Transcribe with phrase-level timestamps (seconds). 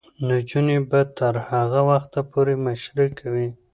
[0.27, 3.47] نجونې به تر هغه وخته پورې مشري کوي.